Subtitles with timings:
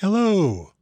[0.00, 0.74] Hello.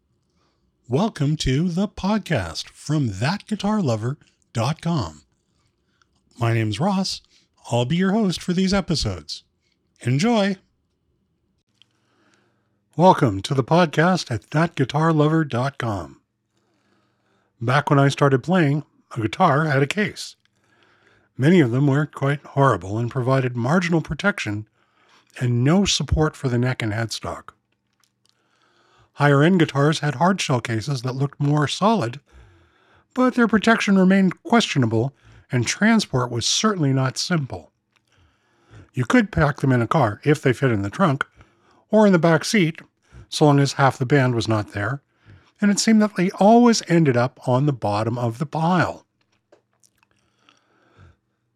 [0.91, 5.23] Welcome to the podcast from thatguitarlover.com.
[6.39, 7.23] My name's Ross.
[7.73, 9.43] I'll be your host for these episodes.
[10.03, 10.59] Enjoy.
[12.95, 16.21] Welcome to the podcast at thatguitarlover.com.
[17.59, 18.85] Back when I started playing,
[19.17, 20.37] a guitar had a case.
[21.39, 24.69] Many of them were quite horrible and provided marginal protection
[25.41, 27.55] and no support for the neck and headstock.
[29.17, 32.21] Higher end guitars had hardshell cases that looked more solid,
[33.15, 35.15] but their protection remained questionable
[35.51, 37.73] and transport was certainly not simple.
[38.93, 41.25] You could pack them in a car if they fit in the trunk,
[41.91, 42.83] or in the back seat,
[43.31, 45.01] so long as half the band was not there,
[45.63, 49.07] and it seemed that they always ended up on the bottom of the pile.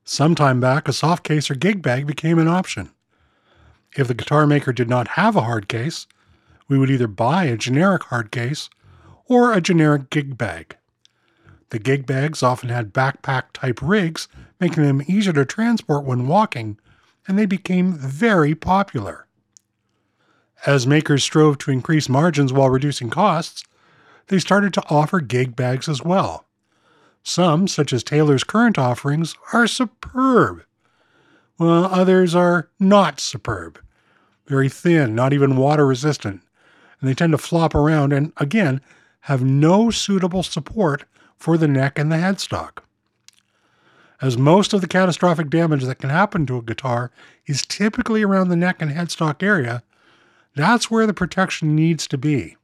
[0.02, 2.88] Some time back, a soft case or gig bag became an option.
[3.94, 6.06] If the guitar maker did not have a hard case,
[6.70, 8.70] we would either buy a generic hard case
[9.26, 10.76] or a generic gig bag.
[11.70, 14.28] The gig bags often had backpack type rigs,
[14.60, 16.78] making them easier to transport when walking,
[17.26, 19.26] and they became very popular.
[20.64, 23.64] As makers strove to increase margins while reducing costs,
[24.28, 26.46] they started to offer gig bags as well.
[27.24, 30.64] Some, such as Taylor's current offerings, are superb,
[31.56, 33.80] while others are not superb.
[34.46, 36.42] Very thin, not even water resistant,
[37.00, 38.80] and they tend to flop around and, again,
[39.22, 41.04] have no suitable support
[41.36, 42.78] for the neck and the headstock.
[44.22, 47.10] As most of the catastrophic damage that can happen to a guitar
[47.46, 49.82] is typically around the neck and headstock area,
[50.54, 52.56] that's where the protection needs to be.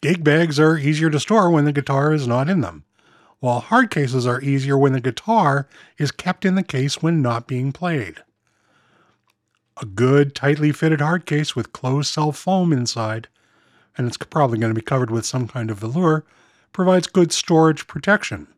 [0.00, 2.84] Gig bags are easier to store when the guitar is not in them,
[3.40, 5.66] while hard cases are easier when the guitar
[5.96, 8.22] is kept in the case when not being played.
[9.80, 13.28] A good, tightly fitted hard case with closed cell foam inside,
[13.96, 16.24] and it's probably going to be covered with some kind of velour,
[16.72, 18.48] provides good storage protection.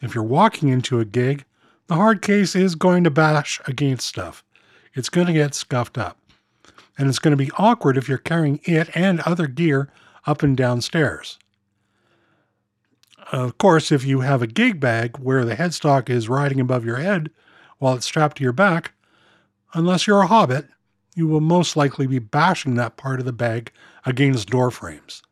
[0.00, 1.44] If you're walking into a gig,
[1.88, 4.44] the hard case is going to bash against stuff.
[4.94, 6.16] It's going to get scuffed up.
[6.96, 9.90] And it's going to be awkward if you're carrying it and other gear
[10.26, 11.38] up and down stairs.
[13.32, 16.96] Of course, if you have a gig bag where the headstock is riding above your
[16.96, 17.30] head
[17.78, 18.92] while it's strapped to your back,
[19.74, 20.68] unless you're a hobbit,
[21.14, 23.72] you will most likely be bashing that part of the bag
[24.06, 25.22] against door frames.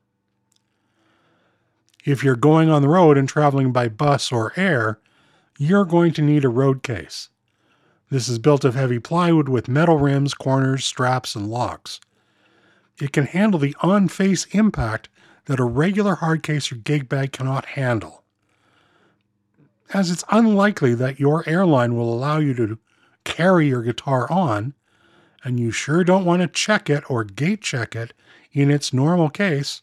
[2.04, 4.98] If you're going on the road and traveling by bus or air,
[5.58, 7.28] you're going to need a road case.
[8.10, 12.00] This is built of heavy plywood with metal rims, corners, straps, and locks.
[13.00, 15.08] It can handle the on face impact
[15.44, 18.24] that a regular hard case or gig bag cannot handle.
[19.92, 22.78] As it's unlikely that your airline will allow you to
[23.24, 24.74] carry your guitar on,
[25.44, 28.12] and you sure don't want to check it or gate check it
[28.52, 29.82] in its normal case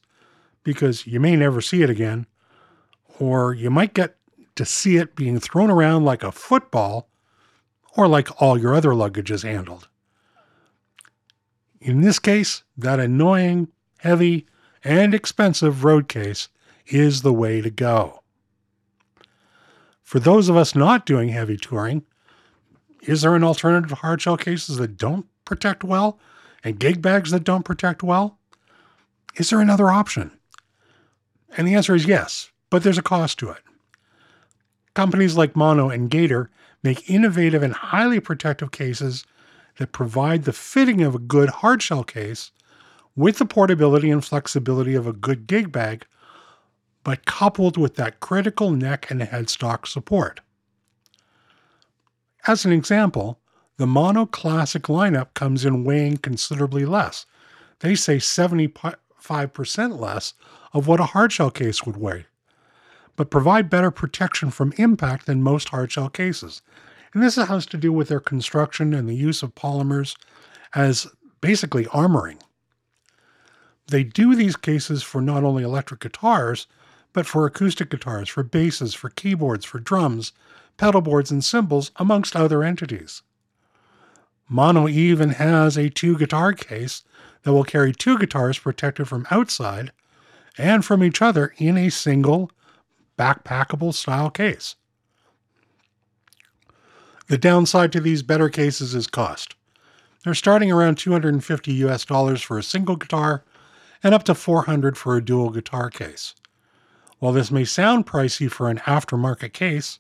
[0.64, 2.26] because you may never see it again,
[3.20, 4.18] or you might get
[4.56, 7.10] to see it being thrown around like a football
[7.96, 9.88] or like all your other luggage is handled.
[11.80, 13.68] In this case, that annoying,
[14.00, 14.48] heavy,
[14.84, 16.50] and expensive road case
[16.88, 18.22] is the way to go.
[20.04, 22.04] For those of us not doing heavy touring,
[23.08, 26.20] is there an alternative to hardshell cases that don't protect well
[26.64, 28.38] and gig bags that don't protect well?
[29.36, 30.32] Is there another option?
[31.58, 33.62] And the answer is yes, but there's a cost to it.
[34.94, 36.50] Companies like Mono and Gator
[36.84, 39.26] make innovative and highly protective cases
[39.78, 42.52] that provide the fitting of a good hardshell case
[43.16, 46.06] with the portability and flexibility of a good gig bag,
[47.04, 50.40] but coupled with that critical neck and headstock support.
[52.48, 53.40] As an example,
[53.78, 57.26] the Mono Classic lineup comes in weighing considerably less.
[57.80, 60.34] They say 75% less
[60.72, 62.26] of what a hardshell case would weigh,
[63.16, 66.62] but provide better protection from impact than most hardshell cases.
[67.14, 70.16] And this has to do with their construction and the use of polymers
[70.76, 71.08] as
[71.42, 72.40] basically armoring.
[73.88, 76.68] They do these cases for not only electric guitars,
[77.14, 80.34] but for acoustic guitars, for basses, for keyboards, for drums,
[80.78, 83.22] pedal boards, and cymbals, amongst other entities.
[84.48, 87.04] Mono even has a two guitar case
[87.44, 89.92] that will carry two guitars protected from outside
[90.58, 92.52] and from each other in a single
[93.18, 94.76] backpackable style case.
[97.28, 99.56] The downside to these better cases is cost.
[100.24, 103.44] They're starting around 250 US dollars for a single guitar
[104.04, 106.36] and up to 400 for a dual guitar case.
[107.20, 110.00] While this may sound pricey for an aftermarket case,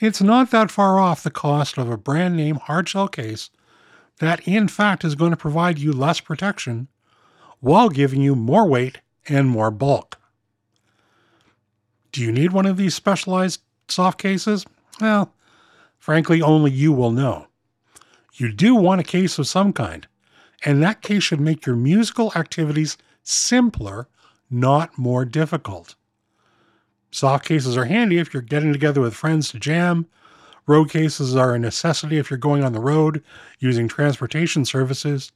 [0.00, 3.50] it's not that far off the cost of a brand name hardshell case
[4.18, 6.88] that in fact is going to provide you less protection
[7.60, 8.98] while giving you more weight
[9.28, 10.18] and more bulk.
[12.12, 14.64] Do you need one of these specialized soft cases?
[15.00, 15.34] Well,
[15.98, 17.46] frankly, only you will know.
[18.34, 20.06] You do want a case of some kind,
[20.64, 24.08] and that case should make your musical activities simpler,
[24.50, 25.96] not more difficult.
[27.10, 30.06] Soft cases are handy if you're getting together with friends to jam.
[30.66, 33.22] Road cases are a necessity if you're going on the road
[33.58, 35.32] using transportation services.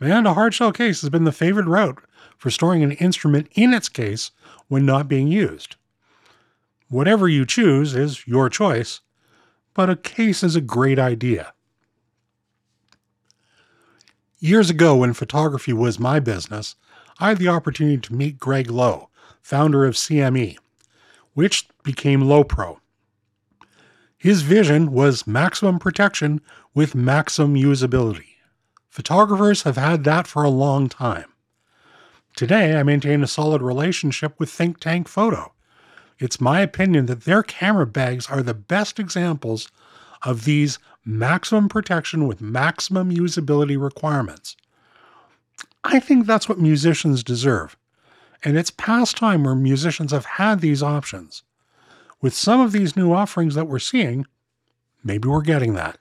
[0.00, 2.02] And a hardshell case has been the favored route
[2.38, 4.30] for storing an instrument in its case
[4.68, 5.76] when not being used.
[6.88, 9.00] Whatever you choose is your choice,
[9.74, 11.54] but a case is a great idea.
[14.38, 16.74] Years ago, when photography was my business,
[17.18, 19.08] I had the opportunity to meet Greg Lowe,
[19.40, 20.58] founder of CME,
[21.34, 22.78] which became Lowepro.
[24.16, 26.40] His vision was maximum protection
[26.74, 28.36] with maximum usability.
[28.88, 31.32] Photographers have had that for a long time.
[32.36, 35.52] Today, I maintain a solid relationship with Think Tank Photo.
[36.18, 39.68] It's my opinion that their camera bags are the best examples
[40.22, 44.56] of these maximum protection with maximum usability requirements.
[45.84, 47.76] I think that's what musicians deserve.
[48.44, 51.42] And it's past time where musicians have had these options.
[52.20, 54.26] With some of these new offerings that we're seeing,
[55.02, 55.98] maybe we're getting that.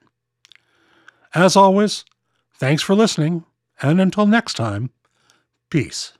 [1.33, 2.03] As always,
[2.57, 3.45] thanks for listening,
[3.81, 4.89] and until next time,
[5.69, 6.13] peace.